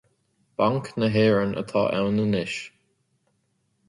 [0.61, 2.55] Banc na hÉireann atá ann anois